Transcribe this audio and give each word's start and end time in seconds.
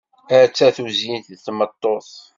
Atta 0.39 0.67
tuzyint 0.75 1.29
deg 1.31 1.39
tmeṭṭut! 1.45 2.09